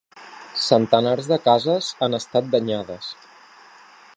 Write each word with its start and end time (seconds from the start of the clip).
Centenars 0.61 1.27
de 1.31 1.37
cases 1.47 1.91
han 2.07 2.19
estat 2.21 2.49
danyades. 2.57 3.11